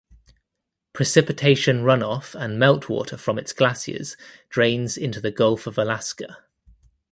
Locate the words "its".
3.37-3.53